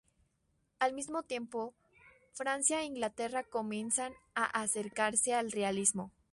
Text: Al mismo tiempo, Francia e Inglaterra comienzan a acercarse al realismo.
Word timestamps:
Al 0.79 0.93
mismo 0.95 1.21
tiempo, 1.21 1.75
Francia 2.33 2.81
e 2.81 2.85
Inglaterra 2.85 3.43
comienzan 3.43 4.13
a 4.33 4.45
acercarse 4.45 5.35
al 5.35 5.51
realismo. 5.51 6.11